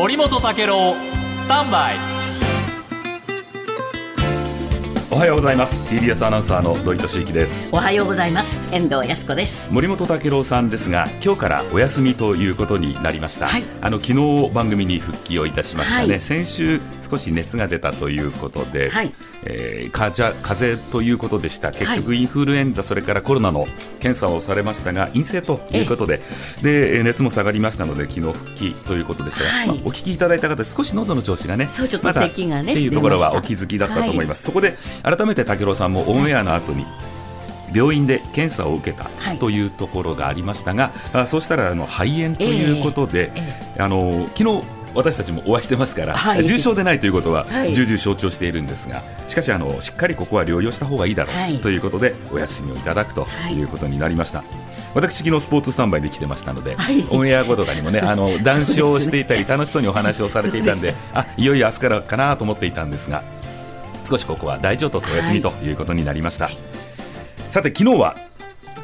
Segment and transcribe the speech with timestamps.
[0.00, 0.94] 森本武郎
[1.34, 1.96] スタンバイ。
[5.10, 5.94] おはようございます。
[5.94, 7.68] TBS アナウンサーの土井敏之です。
[7.70, 8.66] おはようございます。
[8.74, 9.68] 遠藤康子です。
[9.70, 13.62] 森本武郎さんですが今日からお休みということになりました、はい。
[13.82, 16.20] あの昨日番組に復帰をいたしましたね、はい。
[16.20, 19.12] 先週少し熱が出たということで、はい。
[19.44, 21.72] えーかじゃ風邪ということでした。
[21.72, 22.20] 結局はい。
[22.20, 23.66] インフルエンザそれからコロナの
[24.00, 26.20] 検査をされましたが陰性ということで。
[26.62, 29.44] でえー熱も下がりましたので昨日復帰ということでした。
[29.44, 29.66] が、はい。
[29.68, 36.86] まあお聞きいただいた方少し喉の調子がねそうちょっとまだ咳がねっていうところはお気づきだったと思います、そこで改めて武郎さんもオンエアの後に
[37.74, 39.38] 病院で検査を受けたはい。
[39.38, 43.82] というところがありましたが、あそうしたらあの肺炎ということで、え。
[43.82, 46.46] あの昨日私たちもお会いしてますから、はい。
[46.46, 47.74] 重症でないということははい。
[47.74, 51.58] 重々承知をしているんですが、しかしあのしっかりここは療養した方がいいだろう、はい。
[51.58, 53.62] ということでお休みをいただくとい。
[53.62, 54.42] うことになりました。
[54.94, 57.04] 私、昨日スポーツスタンバイで来てましたので、はい。
[57.10, 63.22] オンエア後とかにもね、 あの談笑をしていたり、楽しそうにお話をされていたんで、あいよいよ明日からかなと思っていたんですが、
[64.08, 65.70] 少しここは大丈夫とお休みとい。
[65.70, 66.50] うことになりました。
[67.50, 68.16] さて昨日は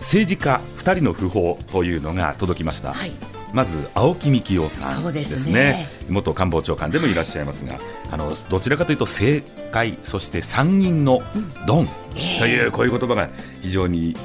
[0.00, 5.54] 政治家2人の訃報というのが届きました、はいまず青木幹雄さんでですすね。
[5.54, 7.78] ね元官房長官でもいらっしゃいますが、
[8.10, 11.20] あのどちらかというと政界そして参議の
[11.64, 12.38] ドンええ。
[12.40, 13.28] というこういう言葉が
[13.62, 14.16] 非常に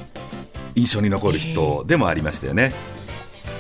[0.74, 2.74] 印象に残る人でもありましたよね。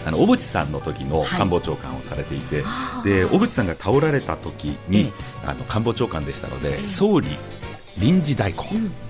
[0.08, 1.30] あの小渕さんの時のはい。
[1.30, 3.16] 官房長官をされていて、あー。
[3.20, 5.14] で小渕さんが倒られた時に、
[5.45, 7.28] あの官房長官でしたので、総理
[8.00, 8.66] 臨時代行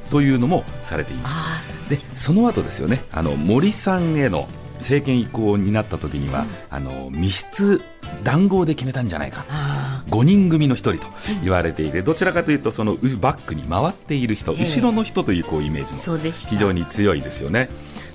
[0.10, 1.42] というのもされていました。
[1.88, 3.06] うでその後ですよね。
[3.14, 4.50] あの森さんへの
[4.80, 7.82] 政権移行になった時には、あの密室
[8.24, 9.46] 談合で決めたんじゃないか。
[9.50, 11.08] あ5人組の1人と
[11.44, 14.64] 言われていて、どちらかというとそのうバックに回っている人、ええ。
[14.64, 17.70] 後ろの人というこうイメージあも非常に強いですよね。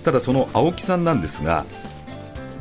[0.05, 1.65] ただその青木さんなんですが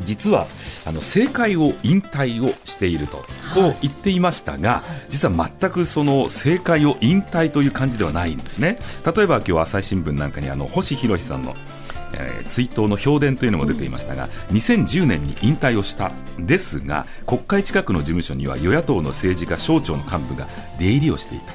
[0.02, 0.48] 実は
[0.86, 3.18] あの政界を引退をしていると、
[3.54, 8.80] こう言っていましたが、実は全くその政界を引退という感じではないんですね。
[9.06, 11.56] 例えば今日朝日新聞なんかにあの星博さんの、
[12.14, 16.10] えー追悼の評伝というのも出ていましたが、2010年に引退をした
[16.40, 20.48] んですが国会近くの事務所には与野党の政治家省庁の幹部が
[20.78, 21.54] 出入りをしていた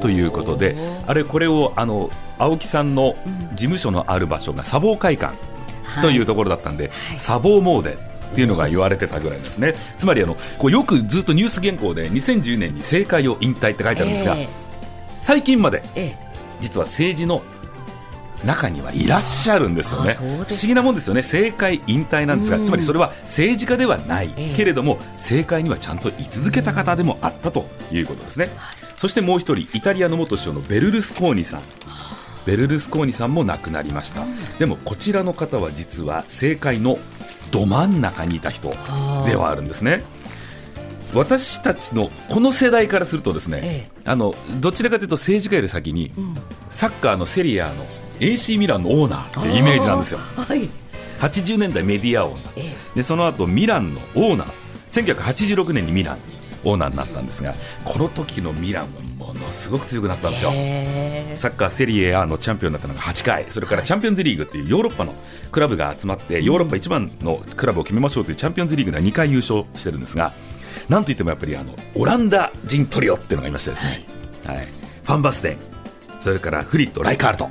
[0.00, 0.76] ということで
[1.06, 3.16] あれこれをあの青木さんの
[3.52, 5.36] 事務所のある場所が砂防会館
[5.84, 6.02] はい。
[6.02, 14.48] というところだったんで、砂防詣でっていうのが言われてたぐらいですね、つまりあのこうよくずっとニュース原稿で2010年に政界を引退って書いてあるんですが、え。
[15.20, 16.30] 最近までええ。
[16.60, 17.42] 実は政治の
[18.44, 20.14] 中にはいらっしゃるんですよね。
[20.14, 21.20] 不思議なもんですよね。
[21.20, 22.64] 政界引退なんですがうん。
[22.64, 24.56] つまりそれは政治家ではない、ええ。
[24.56, 28.48] けれども政界にはちゃんと居続けた方でもあったということですね、
[28.96, 31.62] そしてもう一人イタリアの元首相のベルルスコーニさん。
[32.46, 34.24] ベルルスコーニさんも亡くなりました、
[34.58, 36.98] でもこちらの方は実は政界の
[37.50, 38.70] ど真ん中にいた人
[39.26, 40.02] ではあるんですね。
[41.12, 46.36] 私たちのこの世代からするとですね、えあのどちらかというと政治家より先に、ん。
[46.70, 47.84] サッカーのセリアの
[48.20, 50.18] AC ミランのオーナーってイメージなんですよ。
[50.18, 50.68] はい。
[51.20, 52.52] 80年代メディアオーナー。
[52.56, 54.52] えでその後ミランのオーナー。
[54.90, 56.18] 1986年にミラン
[56.64, 57.54] オーナーになったんですが
[57.84, 61.36] この時のミランはものすごく強くなったんですよ、ええ。
[61.36, 63.44] サッカーセリエ A のチャンピオンになったのが8回。
[63.48, 65.14] それからチャンピオンズリーグというヨーロッパの
[65.52, 70.32] クラブが集まってヨーロッパ一番のクラブを決めましょうというチャンピオンズリーグでは2回優勝してるんですが
[70.88, 74.04] なんといってもやっぱりあのオランダ人トリオっていうのがいましてですね、
[74.44, 74.68] はい、
[75.04, 75.58] ファンバスデン。
[76.20, 77.48] それからフリット、ライカールト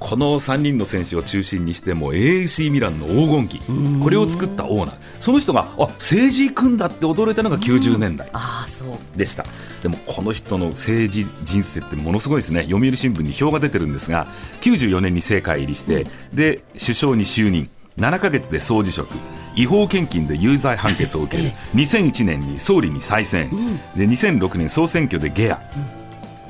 [0.00, 3.60] この3人の選手を中心にしても AC ミランの黄金期。
[4.02, 4.96] これを作ったオーナー。
[5.20, 8.28] その人があ政治行くんだって驚いたのが90年代。
[8.32, 8.88] ああそう。
[9.16, 9.44] でした。
[9.82, 12.62] でもこの人の政治人生ってものすごいですね。
[12.62, 14.26] 読売新聞に表が出てるんですが
[14.62, 17.68] 94年に政界入りして、で首相に就任。
[17.98, 19.14] 7ヶ月で総辞職。
[19.54, 21.50] 違法献金で有罪判決を受ける。
[21.74, 23.50] 2001年に総理に再選、
[23.94, 25.58] で2006年総選挙で下野、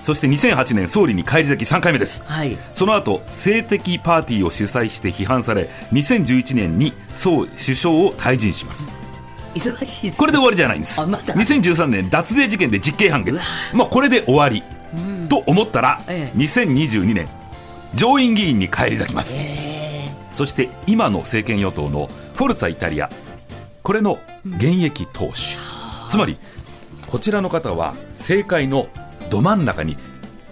[0.00, 2.22] そして2008年総理に返り咲き3回目です。
[2.24, 2.56] はい。
[2.72, 8.90] その後性的パーティーを主催して批判され2011年に総首相を退陣します。
[9.54, 10.18] 忙しいです。
[10.18, 11.00] これで終わりじゃないんです。
[11.00, 11.34] あまだ。
[11.34, 13.38] 2013年脱税事件で実刑判決。
[13.74, 14.62] まあこれで終わり、
[15.28, 16.38] と思ったら、ええ。
[16.38, 17.28] 2022年
[17.94, 23.10] 上院議員に返り咲きます、えそして今の政権与党のフォルツァイタリア。
[23.82, 25.34] これの現役党首、
[26.08, 26.38] つまり
[27.06, 28.86] こちらの方は政界の
[29.30, 29.96] ど真ん中に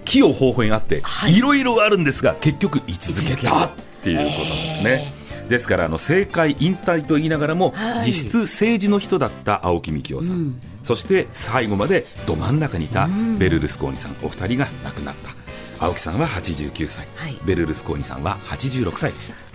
[0.04, 1.36] 器用方法にあって、はい。
[1.36, 3.70] いろいろあるんですが結局居続けたっ
[4.02, 5.12] ていうことなんですね。
[5.48, 8.06] ですからあの政界引退と言いながらも、はい。
[8.06, 10.62] 実質政治の人だった青木幹雄さん、うん。
[10.82, 13.08] そして最後までど真ん中にいた
[13.38, 15.30] ベルルスコーニさん、お二人が亡くなった。
[15.80, 17.38] 青木さんは89歳、はい。
[17.44, 19.47] ベルルスコーニさんは86歳でした。